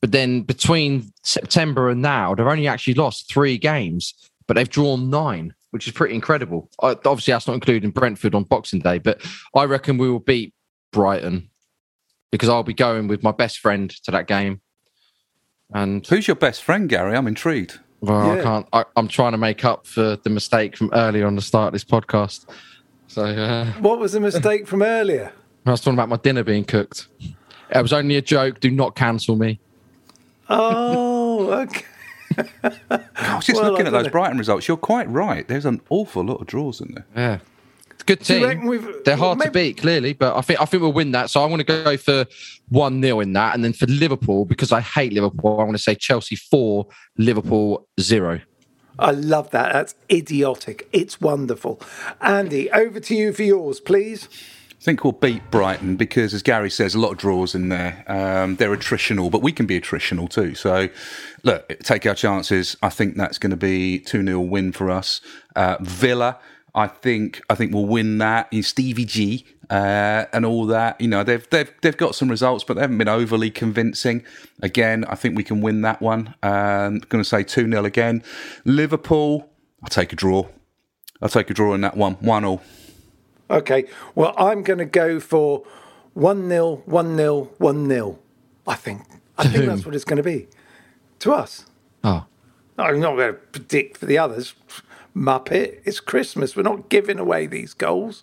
but 0.00 0.12
then 0.12 0.42
between 0.42 1.12
September 1.22 1.88
and 1.90 2.02
now, 2.02 2.34
they've 2.34 2.46
only 2.46 2.68
actually 2.68 2.94
lost 2.94 3.28
three 3.28 3.58
games, 3.58 4.14
but 4.46 4.54
they've 4.54 4.68
drawn 4.68 5.10
nine, 5.10 5.54
which 5.70 5.86
is 5.86 5.92
pretty 5.94 6.14
incredible. 6.14 6.70
obviously, 6.80 7.32
that's 7.32 7.46
not 7.46 7.54
including 7.54 7.90
Brentford 7.90 8.34
on 8.34 8.44
Boxing 8.44 8.80
Day, 8.80 8.98
but 8.98 9.20
I 9.54 9.64
reckon 9.64 9.98
we 9.98 10.10
will 10.10 10.20
beat 10.20 10.54
Brighton 10.92 11.50
because 12.30 12.48
I'll 12.48 12.62
be 12.62 12.74
going 12.74 13.08
with 13.08 13.22
my 13.22 13.32
best 13.32 13.58
friend 13.58 13.90
to 14.04 14.10
that 14.10 14.26
game. 14.26 14.60
And 15.72 16.06
who's 16.06 16.28
your 16.28 16.36
best 16.36 16.62
friend, 16.62 16.88
Garry? 16.88 17.16
I'm 17.16 17.26
intrigued. 17.26 17.80
Well, 18.00 18.26
Yeah. 18.34 18.40
I 18.40 18.42
can't. 18.42 18.66
I, 18.72 18.84
I'm 18.96 19.08
trying 19.08 19.32
to 19.32 19.38
make 19.38 19.64
up 19.64 19.86
for 19.86 20.16
the 20.16 20.30
mistake 20.30 20.76
from 20.76 20.90
earlier 20.92 21.26
on 21.26 21.34
the 21.36 21.42
start 21.42 21.68
of 21.68 21.72
this 21.72 21.84
podcast. 21.84 22.46
So 23.08 23.24
uh, 23.24 23.66
What 23.80 23.98
was 23.98 24.12
the 24.12 24.20
mistake 24.20 24.66
from 24.66 24.82
earlier? 24.82 25.32
I 25.64 25.70
was 25.70 25.80
talking 25.80 25.94
about 25.94 26.08
my 26.08 26.16
dinner 26.16 26.42
being 26.44 26.64
cooked. 26.64 27.08
It 27.20 27.82
was 27.82 27.92
only 27.92 28.16
a 28.16 28.22
joke. 28.22 28.60
Do 28.60 28.70
not 28.70 28.94
cancel 28.94 29.34
me. 29.36 29.58
Oh, 30.48 31.50
okay. 31.62 31.84
I 32.38 33.36
was 33.36 33.46
just 33.46 33.60
Well, 33.60 33.70
looking 33.72 33.86
at 33.86 33.92
those 33.92 34.04
know. 34.04 34.10
Brighton 34.10 34.38
results. 34.38 34.68
You're 34.68 34.76
quite 34.76 35.08
right. 35.08 35.46
There's 35.48 35.64
an 35.64 35.80
awful 35.88 36.24
lot 36.24 36.40
of 36.40 36.46
draws 36.46 36.80
in 36.80 36.92
there. 36.94 37.06
Yeah, 37.16 37.34
it's 37.34 37.44
a 37.44 37.55
good 38.06 38.20
team. 38.20 38.66
we've- 38.66 38.86
They're 39.04 39.16
hard 39.16 39.40
to 39.40 39.50
beat, 39.50 39.78
clearly, 39.78 40.12
but 40.12 40.36
I 40.36 40.40
think 40.40 40.60
I 40.60 40.64
think 40.64 40.82
we'll 40.82 40.92
win 40.92 41.12
that. 41.12 41.30
So 41.30 41.42
I 41.42 41.46
want 41.46 41.60
to 41.60 41.64
go 41.64 41.96
for 41.96 42.24
one 42.68 43.02
0 43.02 43.20
in 43.20 43.32
that, 43.34 43.54
and 43.54 43.64
then 43.64 43.72
for 43.72 43.86
Liverpool 43.86 44.44
because 44.44 44.72
I 44.72 44.80
hate 44.80 45.12
Liverpool, 45.12 45.60
I 45.60 45.64
want 45.64 45.76
to 45.76 45.82
say 45.82 45.94
Chelsea 45.94 46.36
four, 46.36 46.86
Liverpool 47.18 47.86
zero. 48.00 48.40
I 48.98 49.10
love 49.10 49.50
that. 49.50 49.72
That's 49.74 49.94
idiotic. 50.10 50.88
It's 50.92 51.20
wonderful. 51.20 51.80
Andy, 52.22 52.70
over 52.70 52.98
to 53.00 53.14
you 53.14 53.32
for 53.34 53.42
yours, 53.42 53.78
please. 53.78 54.28
I 54.80 54.82
think 54.86 55.04
we'll 55.04 55.12
beat 55.12 55.50
Brighton 55.50 55.96
because, 55.96 56.32
as 56.32 56.42
Garry 56.42 56.70
says, 56.70 56.94
a 56.94 56.98
lot 57.00 57.12
of 57.12 57.18
draws 57.18 57.54
in 57.54 57.68
there. 57.70 58.04
Um, 58.06 58.56
they're 58.56 58.74
attritional, 58.74 59.30
but 59.30 59.42
we 59.42 59.50
can 59.52 59.66
be 59.66 59.78
attritional 59.80 60.30
too. 60.30 60.54
So, 60.54 60.88
look, 61.42 61.76
take 61.80 62.06
our 62.06 62.14
chances. 62.14 62.76
I 62.82 62.88
think 62.88 63.16
that's 63.16 63.36
going 63.38 63.50
to 63.50 63.56
be 63.56 63.98
two 63.98 64.24
0 64.24 64.40
win 64.40 64.72
for 64.72 64.90
us. 64.90 65.20
Uh, 65.56 65.76
Villa, 65.80 66.38
I 66.76 66.86
think, 66.88 67.42
I 67.48 67.54
think 67.54 67.72
we'll 67.72 67.86
win 67.86 68.18
that. 68.18 68.52
You 68.52 68.58
know, 68.58 68.62
Stevie 68.62 69.06
G 69.06 69.46
uh, 69.70 70.26
and 70.32 70.44
all 70.44 70.66
that. 70.66 71.00
You 71.00 71.08
know, 71.08 71.24
they've 71.24 71.48
they've 71.50 71.72
they've 71.80 71.96
got 71.96 72.14
some 72.14 72.28
results, 72.28 72.64
but 72.64 72.74
they 72.74 72.82
haven't 72.82 72.98
been 72.98 73.08
overly 73.08 73.50
convincing. 73.50 74.22
Again, 74.62 75.04
I 75.06 75.14
think 75.14 75.36
we 75.36 75.42
can 75.42 75.62
win 75.62 75.80
that 75.82 76.02
one. 76.02 76.34
Um, 76.42 76.98
going 77.08 77.22
to 77.22 77.24
say 77.24 77.42
two 77.42 77.68
0 77.68 77.84
again. 77.84 78.22
Liverpool, 78.64 79.48
I'll 79.82 79.88
take 79.88 80.12
a 80.12 80.16
draw. 80.16 80.46
I'll 81.22 81.30
take 81.30 81.48
a 81.48 81.54
draw 81.54 81.74
in 81.74 81.80
that 81.80 81.96
one. 81.96 82.14
One 82.14 82.44
all. 82.44 82.62
Okay. 83.50 83.86
Well, 84.14 84.34
I'm 84.36 84.62
going 84.62 84.78
to 84.78 84.84
go 84.84 85.18
for 85.18 85.64
1 86.14 86.48
0, 86.48 86.82
1 86.84 87.16
0, 87.16 87.50
1 87.58 87.88
0. 87.88 88.18
I 88.66 88.74
think. 88.74 89.02
I 89.38 89.44
think 89.44 89.56
whom? 89.56 89.66
that's 89.66 89.86
what 89.86 89.94
it's 89.94 90.04
going 90.04 90.16
to 90.18 90.22
be. 90.22 90.48
To 91.20 91.32
us. 91.32 91.64
Oh, 92.04 92.26
I'm 92.78 93.00
not 93.00 93.16
going 93.16 93.32
to 93.32 93.38
predict 93.38 93.96
for 93.96 94.06
the 94.06 94.18
others. 94.18 94.54
Muppet, 95.16 95.80
it's 95.84 95.98
Christmas. 95.98 96.54
We're 96.54 96.62
not 96.62 96.90
giving 96.90 97.18
away 97.18 97.46
these 97.46 97.72
goals. 97.72 98.22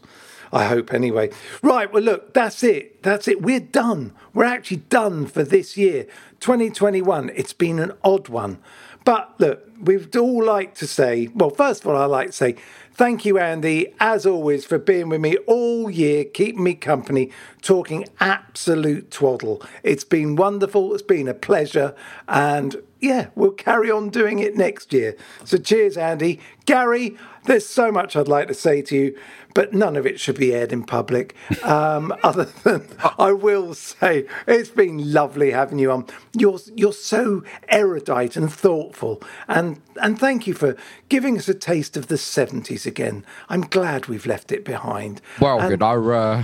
I 0.52 0.66
hope 0.66 0.94
anyway. 0.94 1.32
Right, 1.64 1.92
well, 1.92 2.04
look, 2.04 2.36
that's 2.36 2.64
it. 2.64 3.02
That's 3.02 3.28
it. 3.28 3.42
We're 3.42 3.60
done. 3.60 4.14
We're 4.36 4.44
actually 4.44 4.78
done 4.78 5.26
for 5.26 5.44
this 5.44 5.76
year. 5.76 6.04
2021. 6.40 7.32
It's 7.34 7.54
been 7.54 7.80
an 7.80 7.94
odd 8.04 8.30
one. 8.30 8.60
But 9.06 9.34
look, 9.40 9.70
we'd 9.82 10.16
all 10.16 10.44
like 10.44 10.76
to 10.76 10.88
say, 10.88 11.28
well, 11.34 11.50
first 11.50 11.82
of 11.82 11.88
all, 11.88 11.98
I'd 11.98 12.06
like 12.06 12.28
to 12.28 12.34
say 12.34 12.56
thank 12.94 13.26
you, 13.26 13.40
Andy, 13.40 13.94
as 14.00 14.26
always, 14.26 14.66
for 14.66 14.78
being 14.78 15.10
with 15.10 15.20
me 15.20 15.38
all 15.48 15.90
year, 15.90 16.24
keeping 16.24 16.64
me 16.64 16.76
company, 16.76 17.32
talking 17.62 18.06
absolute 18.20 19.12
twaddle. 19.12 19.62
It's 19.82 20.04
been 20.04 20.36
wonderful. 20.36 20.94
It's 20.94 21.04
been 21.04 21.28
a 21.28 21.34
pleasure. 21.34 21.96
And 22.28 22.78
yeah, 23.02 23.28
we'll 23.36 23.52
carry 23.52 23.92
on 23.92 24.10
doing 24.10 24.40
it 24.40 24.56
next 24.56 24.94
year. 24.94 25.18
So 25.44 25.58
cheers, 25.58 25.98
Andy. 25.98 26.40
Garry, 26.66 27.18
there's 27.46 27.66
so 27.66 27.92
much 27.92 28.16
I'd 28.16 28.28
like 28.28 28.48
to 28.48 28.54
say 28.54 28.82
to 28.84 28.96
you, 28.96 29.20
but 29.54 29.74
none 29.74 29.96
of 29.96 30.06
it 30.06 30.20
should 30.20 30.38
be 30.38 30.54
aired 30.54 30.72
in 30.74 30.84
public. 30.84 31.36
Um, 31.64 32.14
other 32.24 32.46
than 32.64 32.88
I 33.20 33.32
will 33.32 33.74
say, 33.74 34.26
it's 34.48 34.70
been 34.70 35.14
lovely 35.14 35.52
having 35.52 35.80
you 35.80 35.92
on. 35.92 36.06
You're 36.38 36.60
you're 36.76 36.94
so 36.94 37.44
erudite 37.70 38.36
and 38.36 38.52
thoughtful, 38.52 39.22
and 39.48 39.80
and 40.02 40.20
thank 40.20 40.48
you 40.48 40.54
for 40.54 40.76
giving 41.10 41.38
us 41.38 41.48
a 41.48 41.54
taste 41.54 41.98
of 41.98 42.08
the 42.08 42.16
'70s 42.16 42.86
again. 42.86 43.26
I'm 43.50 43.62
glad 43.62 44.08
we've 44.08 44.26
left 44.26 44.52
it 44.52 44.66
behind. 44.66 45.22
well, 45.40 45.60
And- 45.60 45.70
good. 45.70 45.84
I, 45.84 45.96
uh, 45.96 46.44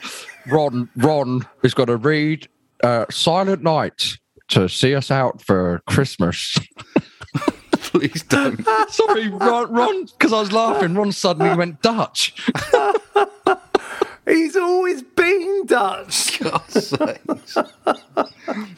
Ron 0.50 0.88
Ron 0.96 1.46
is 1.62 1.74
going 1.74 1.88
to 1.88 1.96
read 1.96 2.48
uh, 2.82 3.04
Silent 3.10 3.62
Night 3.62 4.16
to 4.48 4.68
see 4.68 4.94
us 4.94 5.10
out 5.10 5.42
for 5.42 5.82
Christmas. 5.86 6.56
Please 7.88 8.22
don't. 8.22 8.64
Sorry, 8.90 9.28
Ron, 9.28 9.72
Ron, 9.72 10.04
because 10.04 10.32
I 10.32 10.40
was 10.40 10.52
laughing. 10.52 10.94
Ron 10.94 11.10
suddenly 11.12 11.56
went 11.56 11.80
Dutch. 11.82 12.34
He's 14.26 14.56
always 14.56 15.02
been 15.02 15.64
Dutch. 15.64 16.38
God's 16.42 16.86
sakes. 16.88 17.54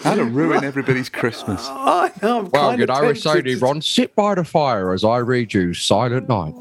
How 0.04 0.14
to 0.14 0.24
ruin 0.24 0.62
everybody's 0.62 1.08
Christmas. 1.08 1.66
I 1.68 2.12
know. 2.22 2.38
I'm 2.40 2.50
Well, 2.50 2.68
kind 2.68 2.78
good. 2.78 2.90
of 2.90 2.96
I 2.96 3.02
would 3.02 3.18
say 3.18 3.42
to 3.42 3.58
Ron, 3.58 3.82
sit 3.82 4.14
by 4.14 4.36
the 4.36 4.44
fire 4.44 4.92
as 4.92 5.02
I 5.02 5.16
read 5.18 5.52
you 5.52 5.74
Silent 5.74 6.28
Night. 6.28 6.54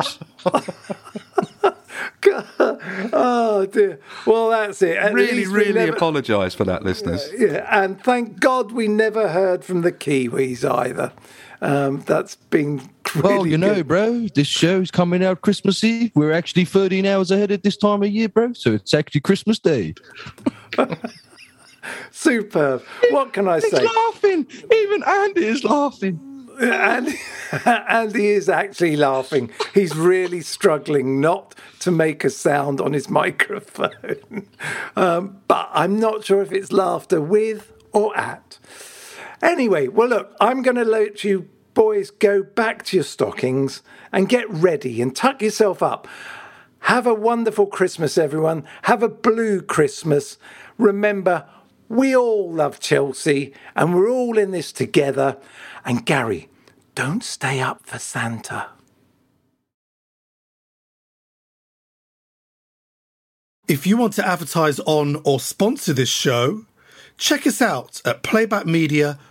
oh 3.13 3.67
dear. 3.71 3.99
Well, 4.25 4.49
that's 4.49 4.81
it. 4.81 4.97
At 4.97 5.13
Really, 5.13 5.45
really 5.45 5.73
never- 5.73 5.93
apologise 5.93 6.53
for 6.55 6.63
that, 6.65 6.83
listeners. 6.83 7.29
Yeah, 7.37 7.67
and 7.69 8.01
thank 8.03 8.39
God 8.39 8.71
we 8.71 8.87
never 8.87 9.29
heard 9.29 9.63
from 9.63 9.81
the 9.81 9.91
Kiwis 9.91 10.63
either. 10.69 11.11
Um, 11.61 12.01
that's 12.01 12.35
been 12.35 12.81
really 13.15 13.21
well, 13.21 13.47
you 13.47 13.57
know, 13.57 13.75
good. 13.75 13.87
bro, 13.87 14.27
this 14.33 14.47
show's 14.47 14.91
coming 14.91 15.23
out 15.23 15.41
Christmas 15.41 15.83
Eve. 15.83 16.11
We're 16.15 16.31
actually 16.31 16.65
13 16.65 17.05
hours 17.05 17.31
ahead 17.31 17.51
at 17.51 17.63
this 17.63 17.75
time 17.75 18.01
of 18.01 18.09
year, 18.09 18.29
bro. 18.29 18.53
So 18.53 18.71
it's 18.73 18.93
actually 18.93 19.21
Christmas 19.21 19.59
Day. 19.59 19.93
superb. 22.11 22.83
What 23.11 23.33
can 23.33 23.47
I 23.47 23.59
say? 23.59 23.69
He's 23.69 23.79
say? 23.79 23.85
laughing. 23.85 24.47
Even 24.73 25.03
Andy 25.03 25.45
is 25.45 25.63
laughing. 25.63 26.47
Andy, 26.61 27.15
Andy 27.65 28.27
is 28.27 28.49
actually 28.49 28.95
laughing. 28.95 29.49
He's 29.73 29.95
really 29.95 30.41
struggling 30.41 31.21
not 31.21 31.55
to 31.79 31.91
make 31.91 32.23
a 32.23 32.29
sound 32.29 32.81
on 32.81 32.93
his 32.93 33.09
microphone. 33.21 34.47
Um, 34.95 35.41
but 35.47 35.69
I'm 35.73 35.99
not 35.99 36.25
sure 36.25 36.41
if 36.41 36.51
it's 36.51 36.71
laughter 36.71 37.21
with 37.21 37.71
or 37.91 38.15
at. 38.17 38.57
Anyway, 39.41 39.87
well, 39.87 40.09
look, 40.09 40.35
I'm 40.39 40.61
going 40.61 40.75
to 40.75 40.85
let 40.85 41.23
you 41.23 41.49
boys 41.73 42.11
go 42.11 42.43
back 42.43 42.83
to 42.83 42.97
your 42.97 43.03
stockings 43.03 43.81
and 44.11 44.27
get 44.27 44.49
ready 44.49 45.01
and 45.01 45.15
tuck 45.15 45.41
yourself 45.41 45.81
up. 45.81 46.07
Have 46.83 47.07
a 47.07 47.13
wonderful 47.13 47.67
Christmas, 47.67 48.17
everyone. 48.17 48.65
Have 48.83 49.03
a 49.03 49.09
blue 49.09 49.61
Christmas. 49.61 50.37
Remember, 50.77 51.45
we 51.87 52.15
all 52.15 52.51
love 52.51 52.79
Chelsea 52.79 53.53
and 53.75 53.95
we're 53.95 54.09
all 54.09 54.37
in 54.37 54.51
this 54.51 54.71
together. 54.71 55.37
And 55.85 56.05
Garry, 56.05 56.49
don't 56.95 57.23
stay 57.23 57.59
up 57.59 57.85
for 57.85 57.99
Santa. 57.99 58.67
If 63.67 63.85
you 63.85 63.97
want 63.97 64.13
to 64.13 64.27
advertise 64.27 64.79
on 64.81 65.21
or 65.23 65.39
sponsor 65.39 65.93
this 65.93 66.09
show, 66.09 66.65
check 67.17 67.45
us 67.45 67.61
out 67.61 68.01
at 68.03 68.23